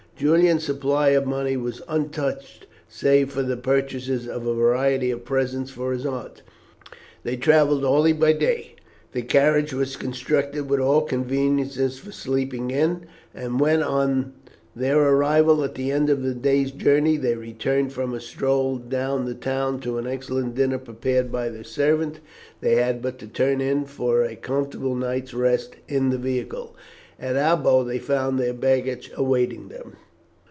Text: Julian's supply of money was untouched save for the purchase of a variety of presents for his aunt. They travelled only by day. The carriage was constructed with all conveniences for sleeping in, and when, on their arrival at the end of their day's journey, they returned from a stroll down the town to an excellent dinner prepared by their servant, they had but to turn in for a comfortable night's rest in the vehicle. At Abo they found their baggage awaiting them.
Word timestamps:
Julian's 0.17 0.63
supply 0.65 1.07
of 1.17 1.25
money 1.25 1.57
was 1.57 1.81
untouched 1.87 2.67
save 2.87 3.31
for 3.31 3.41
the 3.41 3.57
purchase 3.57 4.07
of 4.27 4.45
a 4.45 4.53
variety 4.53 5.09
of 5.09 5.25
presents 5.25 5.71
for 5.71 5.91
his 5.93 6.05
aunt. 6.05 6.43
They 7.23 7.35
travelled 7.37 7.83
only 7.83 8.13
by 8.13 8.33
day. 8.33 8.75
The 9.13 9.23
carriage 9.23 9.73
was 9.73 9.95
constructed 9.95 10.69
with 10.69 10.79
all 10.79 11.01
conveniences 11.01 11.97
for 11.97 12.11
sleeping 12.11 12.69
in, 12.69 13.07
and 13.33 13.59
when, 13.59 13.81
on 13.81 14.33
their 14.75 14.99
arrival 15.01 15.63
at 15.63 15.73
the 15.73 15.91
end 15.91 16.07
of 16.11 16.21
their 16.21 16.35
day's 16.35 16.69
journey, 16.69 17.17
they 17.17 17.33
returned 17.33 17.91
from 17.91 18.13
a 18.13 18.21
stroll 18.21 18.77
down 18.77 19.25
the 19.25 19.33
town 19.33 19.79
to 19.79 19.97
an 19.97 20.05
excellent 20.05 20.53
dinner 20.53 20.77
prepared 20.77 21.31
by 21.31 21.49
their 21.49 21.63
servant, 21.63 22.19
they 22.59 22.75
had 22.75 23.01
but 23.01 23.17
to 23.17 23.27
turn 23.27 23.59
in 23.59 23.85
for 23.85 24.23
a 24.23 24.35
comfortable 24.35 24.93
night's 24.93 25.33
rest 25.33 25.77
in 25.87 26.11
the 26.11 26.17
vehicle. 26.19 26.75
At 27.19 27.35
Abo 27.37 27.83
they 27.83 27.97
found 27.97 28.37
their 28.37 28.53
baggage 28.53 29.09
awaiting 29.17 29.69
them. 29.69 29.93